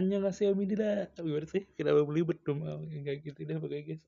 Anya 0.00 0.16
nggak 0.16 0.32
ini 0.56 0.74
dah. 0.80 1.12
Gimana 1.20 1.44
sih 1.44 1.68
kenapa 1.76 2.00
belibet 2.08 2.40
dong 2.40 2.64
kayak 2.88 3.20
gitu 3.20 3.44
dah 3.44 3.60
pokoknya 3.60 3.84
guys. 3.84 4.02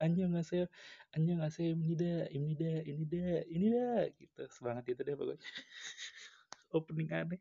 Anya 0.00 0.24
nggak 0.32 0.46
saya 0.48 0.64
Anya 1.12 1.32
nggak 1.36 1.52
ini 1.76 1.92
dah 1.92 2.18
ini 2.32 2.52
dah 2.56 2.76
ini 2.88 3.04
dah 3.04 3.44
ini 3.52 3.66
dah 3.68 4.00
gitu. 4.16 4.40
Semangat 4.48 4.88
itu 4.88 5.04
deh 5.04 5.12
pokoknya. 5.12 5.44
Opening 6.76 7.10
aneh. 7.12 7.40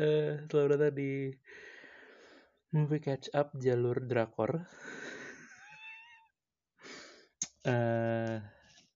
Eh 0.00 0.40
selamat 0.48 0.70
datang 0.80 0.96
di 0.96 1.36
movie 2.72 3.04
catch 3.04 3.28
up 3.36 3.52
jalur 3.60 4.00
drakor. 4.00 4.64
Eh 7.64 8.40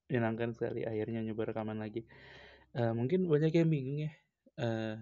menyenangkan 0.08 0.56
sekali. 0.56 0.88
Akhirnya 0.88 1.20
nyoba 1.20 1.52
rekaman 1.52 1.80
lagi. 1.84 2.04
Eh 2.72 2.92
mungkin 2.96 3.28
banyak 3.28 3.52
yang 3.52 3.68
bingung 3.68 4.08
ya. 4.08 4.12
Eh 4.56 4.96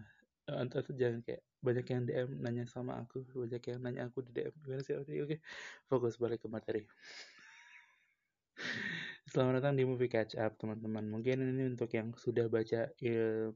atau 0.46 0.94
jangan 0.94 1.22
kayak 1.26 1.45
banyak 1.66 1.86
yang 1.90 2.02
DM 2.06 2.30
nanya 2.44 2.64
sama 2.70 2.92
aku 3.02 3.26
banyak 3.34 3.62
yang 3.66 3.78
nanya 3.82 4.02
aku 4.06 4.22
di 4.26 4.30
DM 4.36 4.54
gimana 4.62 4.82
sih? 4.86 4.94
Oke 4.94 5.12
oke. 5.24 5.36
Fokus 5.90 6.14
balik 6.22 6.46
ke 6.46 6.48
materi. 6.48 6.82
Selamat 9.26 9.58
datang 9.58 9.74
di 9.74 9.82
movie 9.82 10.06
catch 10.06 10.38
up 10.38 10.54
teman-teman. 10.54 11.04
Mungkin 11.10 11.42
ini 11.42 11.74
untuk 11.74 11.90
yang 11.90 12.14
sudah 12.14 12.46
baca 12.46 12.88
eh, 13.02 13.50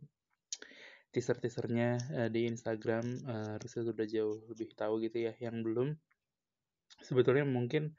teaser 1.15 1.39
teasernya 1.39 1.97
di 2.35 2.51
Instagram 2.51 3.05
eh, 3.07 3.49
harusnya 3.55 3.83
sudah 3.87 4.07
jauh 4.11 4.39
lebih 4.51 4.75
tahu 4.75 4.99
gitu 5.07 5.31
ya 5.31 5.33
yang 5.39 5.63
belum. 5.63 5.95
Sebetulnya 7.07 7.47
mungkin 7.47 7.95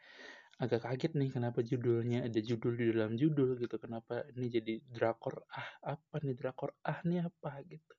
agak 0.62 0.86
kaget 0.86 1.18
nih 1.18 1.32
kenapa 1.34 1.66
judulnya 1.66 2.28
ada 2.28 2.40
judul 2.44 2.76
di 2.76 2.86
dalam 2.92 3.16
judul 3.16 3.56
gitu. 3.58 3.80
Kenapa 3.80 4.28
ini 4.36 4.52
jadi 4.52 4.74
drakor? 4.92 5.48
Ah 5.50 5.96
apa 5.96 6.22
nih? 6.22 6.36
Drakor? 6.36 6.76
Ah 6.84 7.00
nih 7.08 7.26
apa? 7.26 7.56
Gitu 7.66 7.96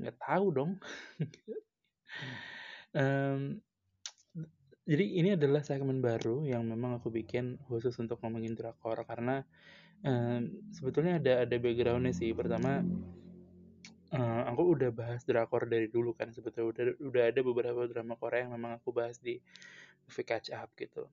nggak 0.00 0.16
tahu 0.20 0.46
dong. 0.52 0.72
Um, 2.96 3.60
jadi 4.86 5.04
ini 5.18 5.28
adalah 5.34 5.66
segmen 5.66 5.98
baru 5.98 6.46
yang 6.46 6.62
memang 6.64 7.02
aku 7.02 7.10
bikin 7.10 7.58
khusus 7.66 7.92
untuk 7.98 8.22
ngomongin 8.22 8.54
drakor 8.54 9.02
karena 9.02 9.42
um, 10.06 10.46
sebetulnya 10.70 11.18
ada 11.18 11.42
ada 11.42 11.56
backgroundnya 11.58 12.14
sih. 12.14 12.30
Pertama 12.32 12.86
uh, 14.14 14.42
aku 14.46 14.78
udah 14.78 14.94
bahas 14.94 15.26
drakor 15.26 15.66
dari 15.66 15.90
dulu 15.90 16.14
kan 16.14 16.30
sebetulnya. 16.30 16.70
Udah 16.70 16.84
udah 17.02 17.22
ada 17.34 17.40
beberapa 17.42 17.82
drama 17.90 18.14
Korea 18.14 18.46
yang 18.46 18.54
memang 18.54 18.78
aku 18.78 18.94
bahas 18.94 19.18
di 19.18 19.42
movie 20.06 20.22
catch 20.24 20.54
up 20.54 20.70
gitu. 20.78 21.10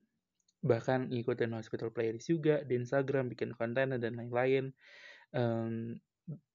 Bahkan 0.61 1.09
ngikutin 1.09 1.51
hospital 1.57 1.89
playlist 1.89 2.29
juga 2.29 2.61
di 2.63 2.77
Instagram 2.77 3.27
bikin 3.33 3.57
konten 3.57 3.97
dan 3.97 4.13
lain-lain. 4.13 4.69
Um, 5.33 5.97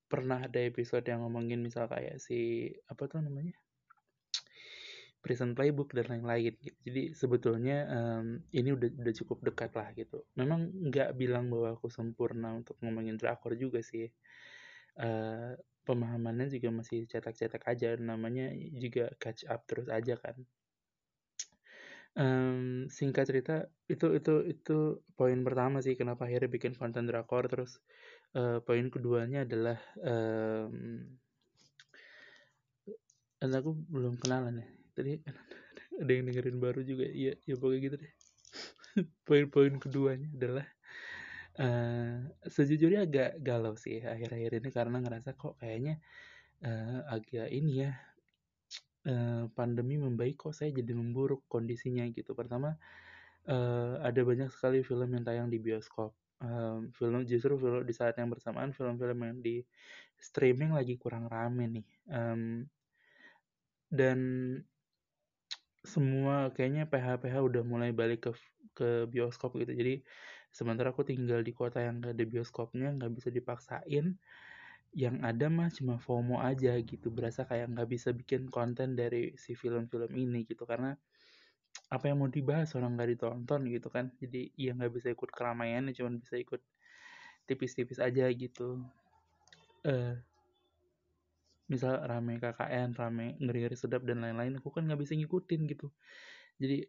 pernah 0.09 0.41
ada 0.43 0.61
episode 0.65 1.05
yang 1.05 1.21
ngomongin 1.23 1.61
misal 1.61 1.87
kayak 1.87 2.17
si 2.19 2.73
apa 2.89 3.05
tuh 3.07 3.21
namanya 3.21 3.55
prison 5.19 5.53
playbook 5.53 5.93
dan 5.93 6.07
lain-lain 6.09 6.55
gitu. 6.63 6.79
Jadi 6.87 7.03
sebetulnya 7.13 7.85
um, 7.91 8.41
ini 8.55 8.71
udah 8.73 8.89
udah 9.03 9.15
cukup 9.15 9.39
dekat 9.51 9.75
lah 9.75 9.91
gitu. 9.93 10.23
Memang 10.39 10.71
nggak 10.89 11.19
bilang 11.19 11.51
bahwa 11.51 11.75
aku 11.75 11.91
sempurna 11.91 12.55
untuk 12.55 12.79
ngomongin 12.81 13.19
drakor 13.19 13.59
juga 13.59 13.83
sih. 13.83 14.09
Uh, 14.99 15.55
pemahamannya 15.85 16.49
juga 16.49 16.71
masih 16.71 17.05
cetak-cetak 17.11 17.67
aja. 17.67 17.99
Namanya 17.99 18.55
juga 18.79 19.11
catch 19.19 19.45
up 19.51 19.67
terus 19.67 19.91
aja 19.91 20.15
kan. 20.17 20.39
Um, 22.19 22.91
singkat 22.91 23.31
cerita 23.31 23.71
itu 23.87 24.11
itu 24.19 24.43
itu 24.43 24.79
poin 25.15 25.39
pertama 25.47 25.79
sih 25.79 25.95
kenapa 25.95 26.27
akhirnya 26.27 26.51
bikin 26.51 26.75
konten 26.75 27.07
drakor 27.07 27.47
terus 27.47 27.79
uh, 28.37 28.59
poin 28.65 28.87
keduanya 28.93 29.47
adalah 29.49 29.79
um, 30.03 31.07
aku 33.41 33.71
belum 33.89 34.19
kenalan 34.19 34.61
ya. 34.65 34.69
Tadi 34.93 35.13
ada 36.03 36.11
yang 36.11 36.25
dengerin 36.29 36.59
baru 36.59 36.81
juga. 36.83 37.07
Iya 37.09 37.39
ya 37.47 37.55
pokoknya 37.57 37.81
gitu 37.87 37.97
deh. 38.03 38.13
Poin-poin 39.27 39.79
keduanya 39.79 40.29
adalah 40.35 40.67
uh, 41.61 42.19
sejujurnya 42.49 43.07
agak 43.07 43.31
galau 43.45 43.79
sih 43.79 44.03
akhir-akhir 44.03 44.59
ini 44.59 44.69
karena 44.75 44.99
ngerasa 44.99 45.39
kok 45.39 45.61
kayaknya 45.61 46.03
uh, 46.67 47.07
agak 47.13 47.47
ini 47.53 47.87
ya 47.87 47.93
uh, 49.07 49.47
pandemi 49.55 50.01
membaik 50.01 50.41
kok 50.41 50.57
saya 50.57 50.75
jadi 50.75 50.93
memburuk 50.97 51.47
kondisinya 51.47 52.03
gitu. 52.11 52.35
Pertama 52.35 52.75
uh, 53.47 53.95
ada 54.03 54.21
banyak 54.23 54.51
sekali 54.51 54.83
film 54.83 55.15
yang 55.15 55.23
tayang 55.23 55.49
di 55.53 55.63
bioskop 55.63 56.15
um, 56.43 56.91
film 56.95 57.23
justru 57.27 57.59
film 57.59 57.83
di 57.83 57.95
saat 57.95 58.15
yang 58.19 58.31
bersamaan 58.31 58.71
film-film 58.75 59.19
yang 59.23 59.39
di 59.43 59.63
streaming 60.19 60.75
lagi 60.75 60.99
kurang 60.99 61.31
rame 61.31 61.67
nih. 61.71 61.87
Um, 62.11 62.67
dan 63.89 64.19
semua 65.87 66.53
kayaknya 66.53 66.85
PH-PH 66.85 67.35
udah 67.41 67.63
mulai 67.65 67.91
balik 67.95 68.29
ke 68.29 68.33
ke 68.77 68.89
bioskop 69.09 69.57
gitu. 69.59 69.73
Jadi 69.73 70.05
sementara 70.53 70.93
aku 70.93 71.03
tinggal 71.07 71.41
di 71.41 71.53
kota 71.57 71.81
yang 71.83 72.03
gak 72.05 72.15
ada 72.17 72.25
bioskopnya 72.25 72.89
nggak 72.97 73.13
bisa 73.15 73.29
dipaksain 73.29 74.17
yang 74.97 75.21
ada 75.21 75.47
mah 75.53 75.69
cuma 75.73 76.01
FOMO 76.01 76.41
aja 76.41 76.77
gitu. 76.81 77.09
Berasa 77.13 77.45
kayak 77.45 77.73
nggak 77.75 77.89
bisa 77.89 78.09
bikin 78.13 78.49
konten 78.49 78.97
dari 78.97 79.37
si 79.37 79.53
film-film 79.57 80.13
ini 80.17 80.45
gitu. 80.49 80.65
Karena 80.65 80.97
apa 81.89 82.05
yang 82.13 82.21
mau 82.21 82.29
dibahas 82.29 82.77
orang 82.77 82.97
nggak 82.97 83.11
ditonton 83.17 83.61
gitu 83.73 83.89
kan. 83.89 84.13
Jadi 84.21 84.53
ya 84.55 84.77
nggak 84.77 84.93
bisa 84.93 85.09
ikut 85.13 85.31
keramaian 85.33 85.89
cuma 85.97 86.13
bisa 86.21 86.37
ikut 86.37 86.61
tipis-tipis 87.49 87.97
aja 87.97 88.29
gitu. 88.29 88.85
Uh, 89.89 90.21
misal 91.69 92.01
rame 92.05 92.41
KKN 92.41 92.97
rame 92.97 93.37
ngeri-ngeri 93.41 93.77
sedap 93.77 94.05
dan 94.05 94.25
lain-lain 94.25 94.57
aku 94.61 94.73
kan 94.73 94.85
nggak 94.85 95.01
bisa 95.01 95.17
ngikutin 95.17 95.61
gitu. 95.69 95.89
Jadi 96.61 96.85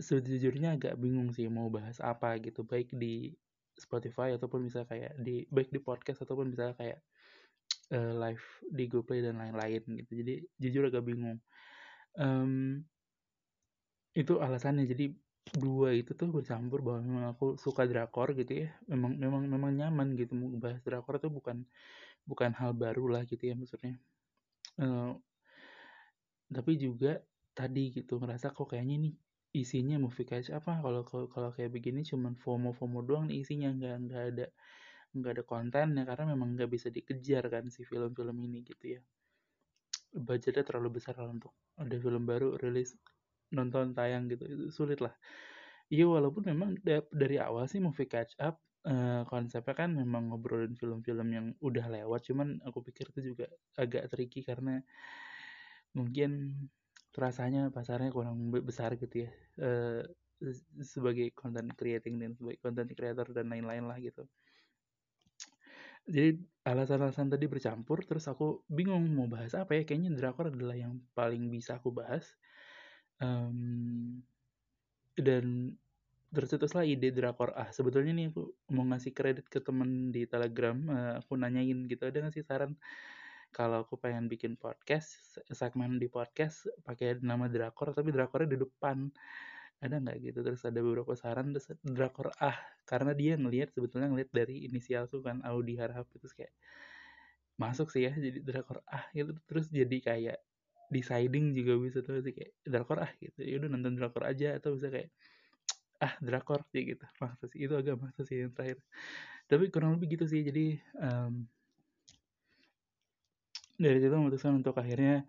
sejujurnya 0.00 0.80
agak 0.80 0.96
bingung 0.96 1.28
sih 1.36 1.44
mau 1.52 1.68
bahas 1.68 2.00
apa 2.00 2.40
gitu. 2.40 2.64
Baik 2.64 2.88
di 2.96 3.36
Spotify 3.76 4.36
ataupun 4.36 4.64
bisa 4.64 4.88
kayak 4.88 5.20
di 5.20 5.44
baik 5.52 5.68
di 5.68 5.80
podcast 5.80 6.24
ataupun 6.24 6.52
bisa 6.52 6.72
kayak 6.80 7.00
uh, 7.92 8.12
live 8.16 8.44
di 8.72 8.84
GoPlay 8.88 9.20
dan 9.20 9.36
lain-lain 9.36 9.82
gitu. 10.00 10.12
Jadi 10.20 10.34
jujur 10.56 10.88
agak 10.88 11.04
bingung. 11.04 11.40
Um, 12.16 12.84
itu 14.14 14.38
alasannya. 14.42 14.84
Jadi 14.86 15.14
dua 15.50 15.96
itu 15.96 16.14
tuh 16.14 16.30
bercampur 16.30 16.84
bahwa 16.84 17.00
memang 17.02 17.24
aku 17.34 17.58
suka 17.58 17.86
drakor 17.86 18.34
gitu 18.38 18.66
ya. 18.66 18.68
Memang 18.90 19.16
memang 19.18 19.42
memang 19.46 19.70
nyaman 19.74 20.14
gitu 20.18 20.34
bahas 20.58 20.80
drakor 20.82 21.18
tuh 21.22 21.30
bukan 21.32 21.66
bukan 22.26 22.50
hal 22.54 22.74
baru 22.76 23.10
lah 23.10 23.22
gitu 23.26 23.50
ya 23.50 23.54
maksudnya. 23.58 23.98
Uh, 24.78 25.16
tapi 26.50 26.78
juga 26.78 27.22
tadi 27.54 27.94
gitu 27.94 28.18
ngerasa 28.18 28.54
kok 28.54 28.74
kayaknya 28.74 29.10
nih 29.10 29.14
isinya 29.50 29.98
movie 29.98 30.26
catch 30.26 30.54
apa 30.54 30.78
kalau 30.78 31.02
kalau 31.06 31.50
kayak 31.50 31.74
begini 31.74 32.06
cuman 32.06 32.38
FOMO 32.38 32.70
FOMO 32.70 33.02
doang 33.02 33.24
nih 33.30 33.42
isinya. 33.42 33.70
Nggak 33.74 33.94
nggak 34.06 34.22
ada 34.34 34.46
nggak 35.10 35.32
ada 35.34 35.42
konten 35.42 35.86
ya 35.98 36.02
karena 36.06 36.24
memang 36.34 36.54
nggak 36.54 36.70
bisa 36.70 36.86
dikejar 36.86 37.50
kan 37.50 37.66
si 37.70 37.82
film-film 37.82 38.36
ini 38.46 38.62
gitu 38.62 38.98
ya. 38.98 39.00
Budgetnya 40.10 40.66
terlalu 40.66 40.98
besar 40.98 41.14
lah 41.18 41.30
untuk 41.30 41.54
ada 41.78 41.94
film 41.98 42.26
baru 42.26 42.58
rilis 42.58 42.94
nonton 43.50 43.92
tayang 43.94 44.30
gitu 44.30 44.44
itu 44.46 44.66
sulit 44.70 44.98
lah 45.02 45.14
iya 45.90 46.06
walaupun 46.06 46.46
memang 46.46 46.78
dari 47.10 47.36
awal 47.38 47.66
sih 47.66 47.82
movie 47.82 48.06
catch 48.06 48.38
up 48.38 48.58
uh, 48.86 49.26
konsepnya 49.26 49.74
kan 49.74 49.90
memang 49.92 50.30
ngobrolin 50.30 50.74
film-film 50.78 51.28
yang 51.34 51.46
udah 51.60 51.86
lewat 51.90 52.26
cuman 52.30 52.62
aku 52.64 52.86
pikir 52.86 53.10
itu 53.10 53.34
juga 53.34 53.46
agak 53.76 54.10
tricky 54.10 54.46
karena 54.46 54.80
mungkin 55.92 56.54
rasanya 57.10 57.74
pasarnya 57.74 58.14
kurang 58.14 58.54
besar 58.62 58.94
gitu 58.94 59.26
ya 59.26 59.30
uh, 59.58 60.02
sebagai 60.80 61.34
content 61.36 61.68
creating 61.76 62.16
dan 62.16 62.32
sebagai 62.32 62.58
content 62.64 62.88
creator 62.96 63.28
dan 63.28 63.52
lain-lain 63.52 63.84
lah 63.84 64.00
gitu. 64.00 64.24
Jadi 66.08 66.40
alasan-alasan 66.64 67.28
tadi 67.28 67.44
bercampur 67.44 68.02
terus 68.08 68.24
aku 68.24 68.64
bingung 68.66 69.04
mau 69.12 69.28
bahas 69.28 69.52
apa 69.52 69.76
ya 69.76 69.82
kayaknya 69.84 70.16
drakor 70.16 70.48
adalah 70.48 70.74
yang 70.74 70.96
paling 71.12 71.52
bisa 71.52 71.76
aku 71.76 71.92
bahas 71.92 72.24
um, 73.20 74.20
dan 75.16 75.76
tercetuslah 76.30 76.86
ide 76.86 77.10
drakor. 77.10 77.50
Ah 77.58 77.68
sebetulnya 77.74 78.14
nih 78.14 78.30
aku 78.30 78.54
mau 78.74 78.86
ngasih 78.86 79.12
kredit 79.12 79.46
ke 79.50 79.58
temen 79.58 80.14
di 80.14 80.24
telegram 80.30 80.78
uh, 80.88 81.12
aku 81.20 81.34
nanyain 81.34 81.86
gitu 81.90 82.06
ada 82.06 82.22
nggak 82.22 82.34
sih 82.34 82.46
saran 82.46 82.78
kalau 83.50 83.82
aku 83.82 83.98
pengen 83.98 84.30
bikin 84.30 84.54
podcast 84.54 85.42
segmen 85.50 85.98
di 85.98 86.06
podcast 86.06 86.70
pakai 86.86 87.18
nama 87.18 87.50
drakor 87.50 87.90
tapi 87.90 88.14
drakornya 88.14 88.54
di 88.54 88.58
depan? 88.62 89.10
Ada 89.82 89.96
nggak 89.98 90.16
gitu? 90.22 90.38
Terus 90.46 90.62
ada 90.62 90.78
beberapa 90.78 91.12
saran 91.18 91.50
terus 91.50 91.74
drakor 91.82 92.30
ah 92.38 92.54
karena 92.86 93.10
dia 93.10 93.34
ngelihat 93.34 93.74
sebetulnya 93.74 94.06
ngelihat 94.06 94.30
dari 94.30 94.70
inisialku 94.70 95.18
kan 95.26 95.42
Audi 95.42 95.74
Harhab 95.82 96.06
itu 96.14 96.30
kayak 96.30 96.54
masuk 97.58 97.92
sih 97.92 98.06
ya 98.06 98.14
jadi 98.14 98.38
drakor 98.38 98.86
ah 98.86 99.02
gitu. 99.10 99.34
Terus 99.50 99.66
jadi 99.66 99.98
kayak 99.98 100.38
deciding 100.90 101.54
juga 101.54 101.78
bisa 101.78 101.98
tuh 102.02 102.20
kayak 102.20 102.52
drakor 102.66 102.98
ah 103.06 103.12
gitu. 103.22 103.40
Ya 103.40 103.54
udah 103.62 103.68
nonton 103.70 103.94
drakor 103.96 104.26
aja 104.26 104.58
atau 104.58 104.76
bisa 104.76 104.90
kayak 104.90 105.10
ah 106.02 106.14
drakor 106.20 106.66
sih 106.74 106.82
gitu. 106.94 107.04
Maksa 107.22 107.46
sih 107.48 107.60
itu 107.64 107.74
agak 107.78 107.96
maksa 107.96 108.22
sih 108.26 108.42
yang 108.44 108.52
terakhir. 108.52 108.82
Tapi 109.46 109.64
kurang 109.72 109.96
lebih 109.98 110.18
gitu 110.18 110.26
sih 110.26 110.42
jadi 110.42 110.78
um, 110.98 111.46
dari 113.80 113.96
situ 113.96 114.12
memutuskan 114.12 114.60
untuk 114.60 114.76
akhirnya 114.76 115.24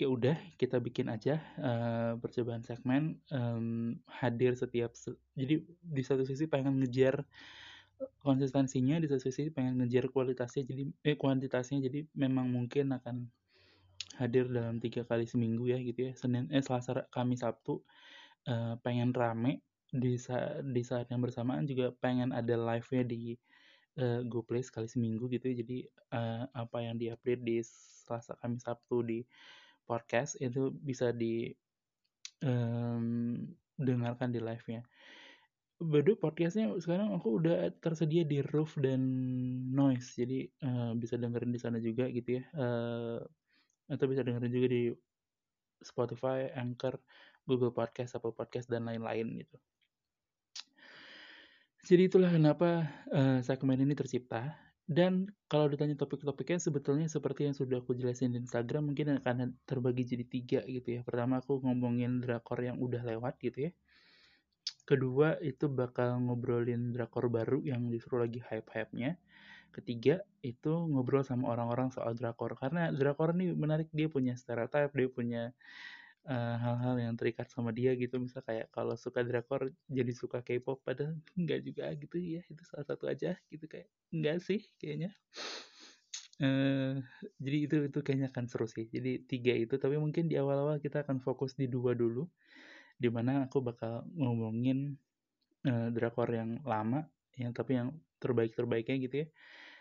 ya 0.00 0.08
udah 0.08 0.38
kita 0.56 0.80
bikin 0.80 1.12
aja 1.12 1.44
uh, 1.60 2.12
percobaan 2.16 2.64
segmen 2.64 3.20
um, 3.28 3.92
hadir 4.08 4.56
setiap 4.56 4.96
se 4.96 5.12
jadi 5.36 5.60
di 5.68 6.02
satu 6.06 6.24
sisi 6.24 6.48
pengen 6.48 6.80
ngejar 6.80 7.20
konsistensinya 8.24 8.96
di 8.96 9.04
satu 9.12 9.28
sisi 9.28 9.52
pengen 9.52 9.76
ngejar 9.76 10.08
kualitasnya 10.08 10.64
jadi 10.64 10.82
eh 11.04 11.16
kuantitasnya 11.20 11.84
jadi 11.84 12.08
memang 12.16 12.48
mungkin 12.48 12.96
akan 12.96 13.28
hadir 14.20 14.46
dalam 14.52 14.76
tiga 14.78 15.02
kali 15.08 15.24
seminggu 15.24 15.64
ya 15.72 15.80
gitu 15.80 16.10
ya 16.10 16.12
Senin 16.12 16.46
eh 16.52 16.60
Selasa 16.60 17.08
Kamis 17.08 17.40
Sabtu 17.40 17.80
uh, 18.52 18.76
pengen 18.84 19.16
rame 19.16 19.64
di 19.90 20.20
saat 20.20 20.62
di 20.62 20.84
saat 20.84 21.08
yang 21.08 21.24
bersamaan 21.24 21.64
juga 21.66 21.90
pengen 21.98 22.30
ada 22.30 22.54
live-nya 22.54 23.02
di 23.02 23.34
uh, 23.98 24.20
GoPlay 24.28 24.62
sekali 24.62 24.86
seminggu 24.86 25.26
gitu 25.32 25.50
ya 25.50 25.64
jadi 25.64 25.78
uh, 26.12 26.44
apa 26.52 26.84
yang 26.84 27.00
diupdate 27.00 27.42
di 27.42 27.58
Selasa 27.64 28.36
Kamis 28.38 28.68
Sabtu 28.68 29.02
di 29.02 29.18
podcast 29.88 30.38
itu 30.38 30.70
bisa 30.70 31.10
di 31.10 31.50
um, 32.46 33.34
dengarkan 33.80 34.30
di 34.30 34.38
live-nya. 34.38 34.84
Bado 35.80 36.12
podcastnya 36.20 36.76
sekarang 36.76 37.16
aku 37.16 37.40
udah 37.40 37.72
tersedia 37.80 38.20
di 38.28 38.44
Roof 38.44 38.76
dan 38.76 39.00
Noise, 39.72 40.12
jadi 40.20 40.44
uh, 40.60 40.92
bisa 40.92 41.16
dengerin 41.16 41.56
di 41.56 41.60
sana 41.60 41.80
juga 41.80 42.04
gitu 42.12 42.36
ya. 42.36 42.44
Uh, 42.52 43.24
atau 43.90 44.06
bisa 44.06 44.22
dengerin 44.22 44.54
juga 44.54 44.68
di 44.70 44.82
Spotify, 45.82 46.48
Anchor, 46.54 46.96
Google 47.44 47.74
Podcast, 47.74 48.14
Apple 48.14 48.36
Podcast 48.36 48.70
dan 48.70 48.86
lain-lain 48.86 49.42
gitu. 49.42 49.56
Jadi 51.80 52.12
itulah 52.12 52.30
kenapa 52.30 52.86
uh, 53.10 53.40
segmen 53.40 53.80
ini 53.80 53.96
tercipta 53.96 54.52
dan 54.90 55.30
kalau 55.46 55.70
ditanya 55.70 55.94
topik-topiknya 55.94 56.58
sebetulnya 56.58 57.06
seperti 57.06 57.46
yang 57.46 57.54
sudah 57.54 57.78
aku 57.78 57.94
jelasin 57.94 58.34
di 58.34 58.42
Instagram 58.42 58.90
mungkin 58.90 59.22
akan 59.22 59.54
terbagi 59.62 60.02
jadi 60.02 60.24
tiga 60.26 60.60
gitu 60.66 60.98
ya. 60.98 61.00
Pertama 61.06 61.38
aku 61.38 61.62
ngomongin 61.62 62.20
drakor 62.20 62.58
yang 62.60 62.76
udah 62.82 63.00
lewat 63.06 63.38
gitu 63.38 63.70
ya. 63.70 63.72
Kedua 64.84 65.38
itu 65.40 65.70
bakal 65.70 66.18
ngobrolin 66.26 66.90
drakor 66.90 67.30
baru 67.30 67.62
yang 67.62 67.86
justru 67.88 68.18
lagi 68.18 68.42
hype-hype-nya. 68.42 69.14
Ketiga 69.70 70.22
itu 70.42 70.72
ngobrol 70.90 71.22
sama 71.22 71.50
orang-orang 71.50 71.94
soal 71.94 72.12
drakor. 72.18 72.58
Karena 72.58 72.90
drakor 72.90 73.34
ini 73.34 73.54
menarik 73.54 73.88
dia 73.94 74.10
punya 74.10 74.34
stereotype, 74.34 74.92
dia 74.92 75.08
punya 75.08 75.42
Eh, 76.28 76.56
hal-hal 76.60 76.94
uh, 76.94 77.02
yang 77.08 77.14
terikat 77.16 77.48
sama 77.48 77.72
dia 77.72 77.96
gitu. 77.96 78.20
Misal 78.20 78.44
kayak 78.44 78.68
kalau 78.76 78.92
suka 78.92 79.24
drakor 79.24 79.72
jadi 79.88 80.12
suka 80.12 80.44
K-pop 80.44 80.84
padahal 80.84 81.16
enggak 81.40 81.64
juga 81.64 81.88
gitu. 81.96 82.16
Ya 82.20 82.44
itu 82.44 82.60
salah 82.68 82.84
satu 82.84 83.08
aja 83.08 83.40
gitu 83.48 83.64
kayak 83.64 83.88
enggak 84.12 84.44
sih 84.44 84.60
kayaknya. 84.76 85.16
Uh, 86.40 87.00
jadi 87.40 87.56
itu 87.68 87.76
itu 87.88 87.98
kayaknya 88.04 88.28
akan 88.28 88.44
seru 88.52 88.68
sih. 88.68 88.84
Jadi 88.92 89.24
tiga 89.24 89.56
itu 89.56 89.80
tapi 89.80 89.96
mungkin 89.96 90.28
di 90.28 90.36
awal-awal 90.36 90.76
kita 90.76 91.08
akan 91.08 91.24
fokus 91.24 91.56
di 91.56 91.72
dua 91.72 91.96
dulu 91.96 92.28
di 93.00 93.08
mana 93.08 93.48
aku 93.48 93.64
bakal 93.64 94.04
ngomongin 94.12 94.92
uh, 95.64 95.88
drakor 95.88 96.28
yang 96.28 96.60
lama 96.68 97.08
yang 97.40 97.56
tapi 97.56 97.80
yang 97.80 97.96
terbaik 98.20 98.52
terbaiknya 98.54 98.96
gitu 99.08 99.16
ya 99.24 99.26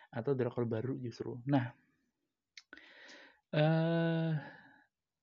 atau 0.09 0.33
drakor 0.33 0.65
baru 0.65 0.97
justru 0.97 1.37
nah 1.45 1.75
uh, 3.53 4.33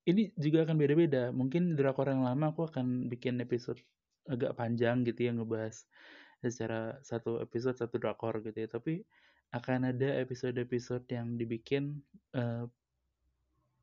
ini 0.07 0.31
juga 0.39 0.63
akan 0.63 0.75
beda-beda. 0.79 1.29
Mungkin 1.35 1.75
drakor 1.75 2.07
yang 2.07 2.23
lama 2.23 2.55
aku 2.55 2.71
akan 2.71 3.11
bikin 3.11 3.43
episode 3.43 3.77
agak 4.27 4.55
panjang 4.55 5.03
gitu 5.03 5.27
ya 5.27 5.31
ngebahas 5.35 5.83
secara 6.39 6.95
satu 7.03 7.43
episode 7.43 7.75
satu 7.75 7.99
drakor 7.99 8.39
gitu 8.39 8.55
ya. 8.55 8.71
Tapi 8.71 9.03
akan 9.51 9.91
ada 9.91 10.19
episode-episode 10.23 11.07
yang 11.11 11.35
dibikin 11.35 11.99
uh, 12.35 12.67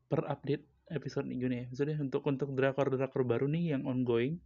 per 0.09 0.21
update 0.25 0.65
episode 0.89 1.29
ini 1.29 1.45
ya. 1.45 1.65
Maksudnya 1.69 1.97
untuk 2.01 2.25
untuk 2.25 2.49
drakor-drakor 2.57 3.21
baru 3.21 3.45
nih 3.45 3.77
yang 3.77 3.85
ongoing, 3.85 4.41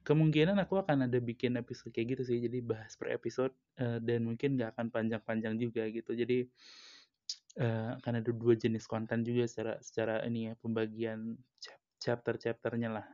kemungkinan 0.00 0.56
aku 0.62 0.80
akan 0.80 1.06
ada 1.08 1.18
bikin 1.20 1.60
episode 1.60 1.92
kayak 1.92 2.16
gitu 2.16 2.22
sih. 2.24 2.38
Jadi 2.40 2.58
bahas 2.64 2.96
per 2.96 3.12
episode 3.12 3.52
uh, 3.80 4.00
dan 4.00 4.24
mungkin 4.24 4.56
nggak 4.56 4.76
akan 4.76 4.86
panjang-panjang 4.88 5.54
juga 5.60 5.84
gitu. 5.92 6.16
Jadi 6.16 6.48
uh, 7.60 7.96
akan 8.00 8.12
ada 8.24 8.30
dua 8.32 8.54
jenis 8.56 8.88
konten 8.88 9.22
juga 9.22 9.44
secara 9.46 9.76
secara 9.84 10.24
ini 10.24 10.50
ya 10.50 10.54
pembagian 10.58 11.36
chapter-chapternya 12.00 12.90
lah. 12.90 13.06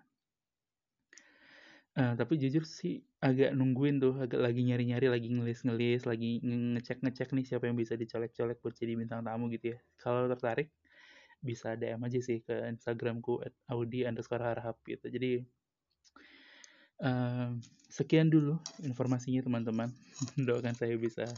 Uh, 1.96 2.12
tapi 2.12 2.36
jujur 2.36 2.60
sih 2.68 3.00
agak 3.24 3.56
nungguin 3.56 3.96
tuh, 3.96 4.20
agak 4.20 4.36
lagi 4.36 4.60
nyari-nyari, 4.60 5.08
lagi 5.08 5.32
ngelis-ngelis, 5.32 6.04
lagi 6.04 6.44
ngecek-ngecek 6.44 7.32
nih 7.32 7.44
siapa 7.48 7.64
yang 7.72 7.76
bisa 7.80 7.96
dicolek-colek 7.96 8.60
buat 8.60 8.76
jadi 8.76 8.92
bintang 9.00 9.24
tamu 9.24 9.48
gitu 9.48 9.72
ya. 9.72 9.78
Kalau 9.96 10.28
tertarik 10.28 10.68
bisa 11.40 11.72
DM 11.72 12.04
aja 12.04 12.20
sih 12.20 12.44
ke 12.44 12.68
Instagramku 12.68 13.40
at 13.40 13.56
audi 13.72 14.04
underscore 14.04 14.44
harap 14.44 14.76
gitu. 14.84 15.08
Jadi 15.08 15.40
sekian 17.92 18.32
dulu 18.32 18.56
informasinya 18.84 19.44
teman-teman. 19.44 19.92
Doakan 20.46 20.74
saya 20.76 20.96
bisa 20.96 21.28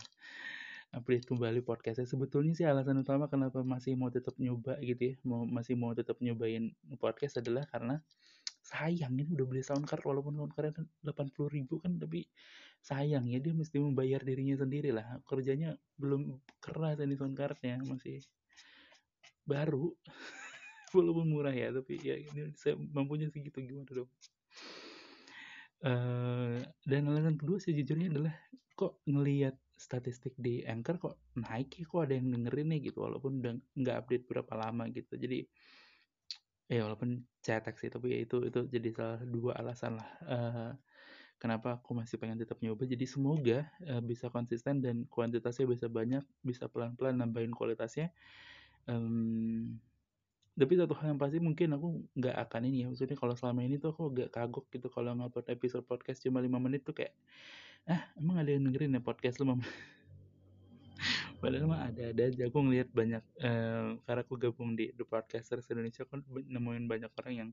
update 0.95 1.29
kembali 1.29 1.61
podcastnya. 1.67 2.09
Sebetulnya 2.09 2.55
sih 2.57 2.65
alasan 2.65 3.03
utama 3.03 3.29
kenapa 3.29 3.61
masih 3.67 3.99
mau 3.99 4.09
tetap 4.09 4.39
nyoba 4.41 4.79
gitu 4.81 5.13
ya 5.13 5.15
mau 5.27 5.45
masih 5.45 5.75
mau 5.77 5.93
tetap 5.93 6.17
nyobain 6.23 6.73
podcast 6.97 7.43
adalah 7.43 7.67
karena 7.69 8.01
sayang 8.65 9.17
ini 9.17 9.25
udah 9.33 9.47
beli 9.49 9.63
sound 9.65 9.89
card 9.89 10.05
walaupun 10.05 10.37
sound 10.37 10.53
cardnya 10.53 10.83
kan 10.83 10.87
delapan 11.01 11.27
puluh 11.33 11.49
ribu 11.53 11.81
kan 11.81 11.97
tapi 11.97 12.29
sayang 12.85 13.25
ya 13.29 13.41
dia 13.41 13.57
mesti 13.57 13.81
membayar 13.81 14.21
dirinya 14.21 14.61
sendiri 14.61 14.93
lah 14.93 15.21
kerjanya 15.25 15.77
belum 15.97 16.37
keras 16.61 17.01
ini 17.01 17.15
sound 17.19 17.37
cardnya 17.37 17.81
masih 17.85 18.23
baru. 19.45 19.93
Walaupun 20.97 21.29
murah 21.29 21.53
ya 21.53 21.69
tapi 21.69 22.01
ya 22.01 22.17
ini 22.17 22.49
saya 22.57 22.73
mampunya 22.81 23.29
segitu 23.29 23.61
gimana 23.61 23.93
dong 23.93 24.09
uh, 25.85 26.59
dan 26.87 27.03
alasan 27.07 27.37
kedua 27.39 27.59
sejujurnya 27.61 28.11
adalah 28.11 28.35
kok 28.79 29.03
ngelihat 29.11 29.59
statistik 29.79 30.35
di 30.35 30.67
Anchor 30.67 30.99
kok 30.99 31.15
naik 31.39 31.79
ya 31.79 31.85
kok 31.87 32.03
ada 32.03 32.15
yang 32.19 32.35
dengerin 32.35 32.69
nih 32.75 32.91
gitu 32.91 33.07
walaupun 33.07 33.39
udah 33.39 33.55
nggak 33.79 33.97
update 34.05 34.25
berapa 34.27 34.53
lama 34.59 34.91
gitu. 34.91 35.15
Jadi 35.15 35.47
ya 36.69 36.85
walaupun 36.85 37.25
cetek 37.41 37.81
sih 37.81 37.89
tapi 37.89 38.13
ya 38.13 38.19
itu 38.29 38.45
itu 38.45 38.61
jadi 38.69 38.89
salah 38.93 39.21
dua 39.25 39.57
alasan 39.57 39.97
lah 39.97 40.11
uh, 40.29 40.71
kenapa 41.41 41.81
aku 41.81 41.95
masih 41.95 42.19
pengen 42.19 42.39
tetap 42.43 42.59
nyoba. 42.59 42.85
Jadi 42.85 43.07
semoga 43.07 43.67
uh, 43.87 44.03
bisa 44.03 44.29
konsisten 44.29 44.83
dan 44.83 45.07
kuantitasnya 45.07 45.65
bisa 45.71 45.87
banyak 45.87 46.27
bisa 46.43 46.67
pelan-pelan 46.67 47.19
nambahin 47.23 47.55
kualitasnya. 47.55 48.11
Um, 48.89 49.79
tapi 50.59 50.75
satu 50.75 50.93
hal 50.99 51.15
yang 51.15 51.21
pasti 51.21 51.39
mungkin 51.39 51.71
aku 51.79 52.03
nggak 52.19 52.37
akan 52.49 52.61
ini 52.67 52.83
ya 52.83 52.87
maksudnya 52.91 53.15
kalau 53.15 53.35
selama 53.39 53.63
ini 53.63 53.79
tuh 53.79 53.95
aku 53.95 54.11
agak 54.11 54.29
kagok 54.35 54.67
gitu 54.75 54.91
kalau 54.91 55.15
ngupload 55.15 55.47
episode 55.55 55.87
podcast 55.87 56.19
cuma 56.27 56.43
lima 56.43 56.59
menit 56.59 56.83
tuh 56.83 56.99
kayak 56.99 57.15
ah 57.87 58.03
emang 58.19 58.43
ada 58.43 58.51
yang 58.51 58.67
dengerin 58.67 58.99
ya 58.99 59.01
podcast 59.01 59.39
lu 59.39 59.55
padahal 61.41 61.71
mah 61.71 61.87
ada-ada 61.87 62.23
aja 62.27 62.43
aku 62.51 62.59
ngeliat 62.67 62.91
banyak 62.91 63.23
uh, 63.47 63.95
karena 64.03 64.21
aku 64.27 64.35
gabung 64.35 64.75
di 64.75 64.91
The 64.91 65.07
Podcasters 65.07 65.71
Indonesia 65.71 66.03
kan 66.03 66.27
nemuin 66.27 66.91
banyak 66.91 67.11
orang 67.15 67.35
yang 67.39 67.51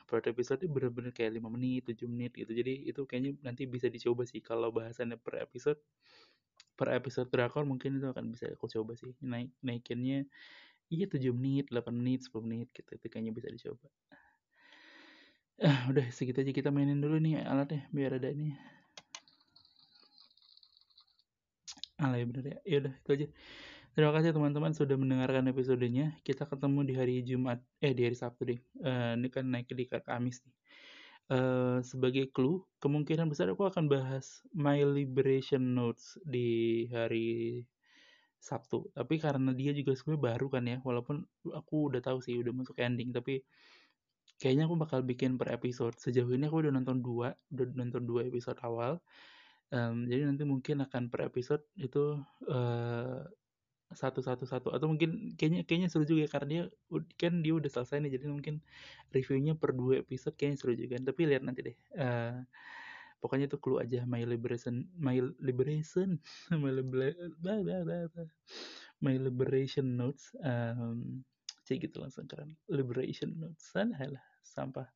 upload 0.00 0.24
episode 0.32 0.64
bener-bener 0.64 1.12
kayak 1.12 1.38
5 1.38 1.54
menit, 1.54 1.86
7 1.86 2.08
menit 2.08 2.32
gitu. 2.34 2.50
Jadi 2.50 2.88
itu 2.88 3.04
kayaknya 3.06 3.36
nanti 3.44 3.68
bisa 3.68 3.86
dicoba 3.92 4.24
sih 4.24 4.40
kalau 4.40 4.72
bahasannya 4.72 5.20
per 5.20 5.44
episode 5.44 5.78
per 6.74 6.96
episode 6.96 7.28
drakor 7.28 7.68
mungkin 7.68 8.00
itu 8.00 8.08
akan 8.08 8.32
bisa 8.32 8.48
aku 8.56 8.64
coba 8.64 8.96
sih 8.96 9.12
naik 9.20 9.52
naikinnya 9.60 10.24
iya 10.90 11.06
7 11.06 11.30
menit, 11.32 11.70
8 11.70 11.94
menit, 11.94 12.26
10 12.26 12.42
menit 12.44 12.68
gitu 12.74 12.90
itu 12.98 13.06
kayaknya 13.06 13.32
bisa 13.32 13.48
dicoba. 13.48 13.88
Ah 15.60 15.86
udah 15.92 16.06
segitu 16.08 16.40
aja 16.40 16.52
kita 16.56 16.70
mainin 16.72 17.04
dulu 17.04 17.20
nih 17.20 17.44
alatnya 17.44 17.84
biar 17.92 18.16
ada 18.16 18.28
ini. 18.32 18.56
Alay 22.00 22.24
bener 22.24 22.44
ya. 22.48 22.58
Ya 22.64 22.76
udah 22.80 22.94
itu 22.96 23.10
aja. 23.12 23.26
Terima 23.92 24.12
kasih 24.16 24.30
teman-teman 24.32 24.72
sudah 24.72 24.96
mendengarkan 24.96 25.44
episodenya. 25.52 26.16
Kita 26.24 26.48
ketemu 26.48 26.80
di 26.88 26.94
hari 26.96 27.14
Jumat 27.20 27.60
eh 27.84 27.92
di 27.92 28.08
hari 28.08 28.16
Sabtu 28.16 28.42
deh. 28.48 28.60
Uh, 28.80 29.20
ini 29.20 29.28
kan 29.28 29.44
naik 29.44 29.68
di 29.68 29.84
Kamis 29.84 30.40
nih. 30.46 30.54
Uh, 31.30 31.78
sebagai 31.86 32.26
clue 32.34 32.64
kemungkinan 32.82 33.30
besar 33.30 33.52
aku 33.52 33.62
akan 33.68 33.86
bahas 33.86 34.42
My 34.50 34.82
Liberation 34.82 35.76
Notes 35.78 36.18
di 36.26 36.88
hari 36.90 37.62
Sabtu. 38.40 38.88
Tapi 38.96 39.20
karena 39.20 39.52
dia 39.52 39.70
juga 39.76 39.92
sebenarnya 39.94 40.22
baru 40.34 40.46
kan 40.48 40.64
ya 40.64 40.78
walaupun 40.80 41.22
aku 41.52 41.92
udah 41.92 42.00
tahu 42.00 42.24
sih 42.24 42.40
udah 42.40 42.52
masuk 42.56 42.76
ending 42.80 43.12
tapi 43.12 43.44
kayaknya 44.40 44.64
aku 44.64 44.76
bakal 44.80 45.04
bikin 45.04 45.36
per 45.36 45.52
episode. 45.52 45.94
Sejauh 46.00 46.32
ini 46.32 46.48
aku 46.48 46.64
udah 46.64 46.72
nonton 46.72 47.04
dua 47.04 47.36
udah 47.52 47.66
nonton 47.76 48.02
dua 48.08 48.24
episode 48.24 48.56
awal. 48.64 48.98
Um, 49.70 50.10
jadi 50.10 50.26
nanti 50.26 50.42
mungkin 50.42 50.82
akan 50.82 51.12
per 51.12 51.30
episode 51.30 51.62
itu 51.78 52.18
satu 53.90 54.22
satu 54.22 54.46
satu 54.46 54.68
atau 54.70 54.86
mungkin 54.86 55.34
kayaknya 55.34 55.66
kayaknya 55.66 55.88
seru 55.90 56.06
juga 56.06 56.26
ya, 56.26 56.30
karena 56.30 56.46
dia 56.46 56.62
kan 57.18 57.42
dia 57.42 57.58
udah 57.58 57.70
selesai 57.70 57.98
nih 58.06 58.18
jadi 58.18 58.30
mungkin 58.30 58.62
reviewnya 59.10 59.58
per 59.58 59.74
dua 59.74 59.98
episode 60.06 60.38
kayaknya 60.38 60.58
seru 60.62 60.72
juga 60.78 60.94
tapi 61.02 61.26
lihat 61.26 61.42
nanti 61.42 61.74
deh 61.74 61.76
uh, 61.98 62.38
pokoknya 63.20 63.46
itu 63.46 63.60
clue 63.60 63.84
aja 63.84 64.02
my 64.08 64.24
liberation 64.24 64.88
my 64.96 65.20
liberation 65.38 66.18
my 66.62 66.72
liberation 66.72 67.30
my 69.00 69.14
liberation 69.16 69.86
notes 69.96 70.32
um, 70.40 71.24
cik 71.70 71.86
gitu 71.86 72.02
langsung 72.02 72.26
keren. 72.26 72.58
Liberation 72.66 73.30
sana 73.54 73.94
lah 74.02 74.24
sampah. 74.42 74.90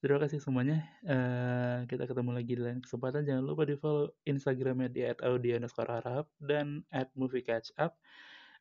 Terima 0.00 0.18
kasih 0.18 0.42
semuanya. 0.42 0.82
Uh, 1.06 1.86
kita 1.86 2.08
ketemu 2.10 2.32
lagi 2.34 2.58
di 2.58 2.62
lain 2.64 2.80
kesempatan. 2.82 3.22
Jangan 3.22 3.44
lupa 3.44 3.68
di 3.68 3.78
follow 3.78 4.10
instagramnya 4.26 4.88
di 4.90 5.04
@audio_harap 5.06 6.26
dan 6.42 6.82
at 6.90 7.12
movie 7.14 7.44
catch 7.44 7.70
up 7.78 7.94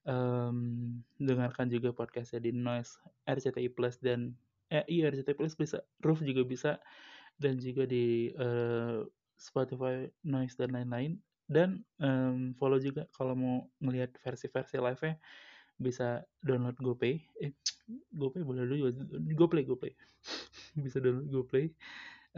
um, 0.05 1.01
dengarkan 1.17 1.71
juga 1.71 1.95
podcastnya 1.95 2.43
di 2.43 2.51
noise 2.53 2.99
RCTI 3.25 3.73
plus 3.73 3.97
dan 3.97 4.37
eh 4.69 4.85
iya 4.85 5.09
RCTI 5.09 5.33
plus 5.33 5.57
bisa 5.57 5.81
roof 6.05 6.21
juga 6.21 6.45
bisa 6.45 6.71
dan 7.41 7.57
juga 7.57 7.89
di 7.89 8.29
uh, 8.37 9.01
Spotify 9.41 10.05
noise 10.21 10.53
dan 10.53 10.77
lain-lain. 10.77 11.17
Dan 11.51 11.83
um, 11.99 12.55
follow 12.55 12.79
juga 12.79 13.09
kalau 13.11 13.35
mau 13.35 13.55
ngelihat 13.83 14.15
versi-versi 14.23 14.79
live-nya 14.79 15.19
bisa 15.81 16.23
download 16.45 16.77
GoPay. 16.79 17.19
Eh 17.41 17.51
GoPay 18.13 18.45
boleh 18.45 18.63
dulu 18.69 18.93
GoPlay 19.35 19.65
GoPlay 19.65 19.91
bisa 20.85 21.01
download 21.01 21.27
GoPlay 21.27 21.73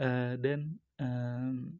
uh, 0.02 0.34
dan 0.40 0.74
um, 0.98 1.76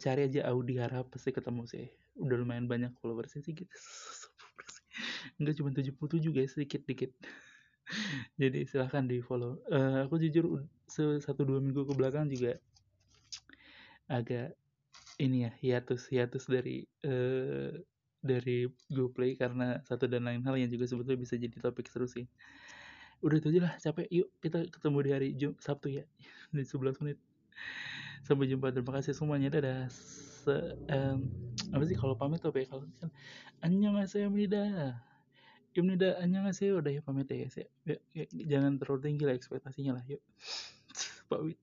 cari 0.00 0.30
aja 0.30 0.48
Audi 0.48 0.80
harap 0.80 1.10
pasti 1.12 1.34
ketemu 1.34 1.68
sih. 1.68 1.90
Udah 2.16 2.38
lumayan 2.38 2.70
banyak 2.70 2.94
followersnya 3.02 3.44
sih 3.44 3.52
gitu. 3.52 3.68
Enggak 5.36 5.60
cuma 5.60 5.68
77 5.74 6.32
guys 6.32 6.52
sedikit 6.56 6.80
dikit 6.88 7.12
jadi 8.40 8.66
silahkan 8.66 9.04
di 9.06 9.22
follow 9.22 9.60
uh, 9.70 10.06
aku 10.06 10.20
jujur 10.22 10.64
satu 11.20 11.46
dua 11.46 11.62
minggu 11.62 11.86
ke 11.86 11.94
belakang 11.94 12.26
juga 12.30 12.58
agak 14.10 14.58
ini 15.20 15.46
ya 15.46 15.52
hiatus 15.60 16.08
hiatus 16.10 16.48
dari 16.50 16.82
uh, 17.06 17.70
dari 18.20 18.68
GoPlay 18.92 19.36
karena 19.36 19.80
satu 19.84 20.04
dan 20.04 20.28
lain 20.28 20.44
hal 20.44 20.56
yang 20.56 20.68
juga 20.68 20.84
sebetulnya 20.88 21.20
bisa 21.20 21.40
jadi 21.40 21.56
topik 21.56 21.88
seru 21.88 22.04
sih. 22.04 22.28
Udah 23.24 23.36
itu 23.40 23.48
aja 23.52 23.60
lah, 23.68 23.74
capek. 23.80 24.06
Yuk 24.12 24.28
kita 24.40 24.64
ketemu 24.68 24.98
di 25.00 25.10
hari 25.12 25.28
Jum 25.36 25.52
Sabtu 25.60 25.92
ya, 25.92 26.04
di 26.54 26.64
11 26.64 27.00
menit. 27.04 27.18
Sampai 28.24 28.48
jumpa, 28.48 28.72
terima 28.72 28.92
kasih 29.00 29.16
semuanya. 29.16 29.48
Dadah. 29.48 29.88
Se 30.40 30.56
um, 30.88 31.28
apa 31.72 31.84
sih 31.84 31.96
kalau 31.96 32.16
pamit 32.16 32.40
apa 32.44 32.56
ya? 32.60 32.66
Kalau 32.68 32.84
kan 33.00 33.12
annyeonghaseyo 33.64 34.28
Imnida 35.78 36.18
annyeonghaseyo 36.18 36.82
udah 36.82 36.92
ya 36.98 37.02
pamit 37.02 37.30
ya 37.30 37.36
guys 37.46 37.56
ya. 37.56 37.66
ya, 37.86 37.96
ya 38.14 38.24
jangan 38.58 38.74
terlalu 38.80 39.00
tinggi 39.06 39.24
lah 39.26 39.34
ekspektasinya 39.38 39.92
lah 39.98 40.04
yuk. 40.10 40.22
Pamit. 41.30 41.58